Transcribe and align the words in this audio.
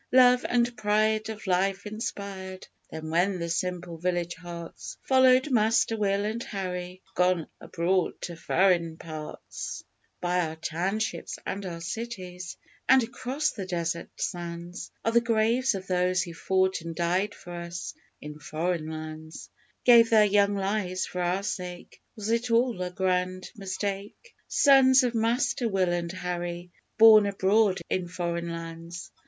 Love 0.13 0.43
and 0.49 0.75
pride 0.75 1.29
of 1.29 1.45
life 1.45 1.85
inspired 1.85 2.65
them 2.89 3.11
when 3.11 3.37
the 3.37 3.47
simple 3.47 3.99
village 3.99 4.33
hearts 4.33 4.97
Followed 5.03 5.51
Master 5.51 5.95
Will 5.95 6.25
and 6.25 6.41
Harry 6.41 7.03
gone 7.13 7.45
abroad 7.59 8.13
to 8.21 8.35
'furrin 8.35 8.97
parts' 8.97 9.83
By 10.19 10.39
our 10.39 10.55
townships 10.55 11.37
and 11.45 11.67
our 11.67 11.81
cities, 11.81 12.57
and 12.89 13.03
across 13.03 13.51
the 13.51 13.67
desert 13.67 14.09
sands 14.19 14.89
Are 15.05 15.11
the 15.11 15.21
graves 15.21 15.75
of 15.75 15.85
those 15.85 16.23
who 16.23 16.33
fought 16.33 16.81
and 16.81 16.95
died 16.95 17.35
for 17.35 17.53
us 17.53 17.93
in 18.19 18.39
Foreign 18.39 18.87
Lands 18.89 19.51
Gave 19.85 20.09
their 20.09 20.25
young 20.25 20.55
lives 20.55 21.05
for 21.05 21.21
our 21.21 21.43
sake 21.43 22.01
(Was 22.15 22.29
it 22.31 22.49
all 22.49 22.81
a 22.81 22.89
grand 22.89 23.51
mistake?) 23.55 24.33
Sons 24.47 25.03
of 25.03 25.13
Master 25.13 25.69
Will 25.69 25.93
and 25.93 26.11
Harry 26.11 26.71
born 26.97 27.27
abroad 27.27 27.81
in 27.87 28.07
Foreign 28.07 28.49
Lands! 28.51 29.11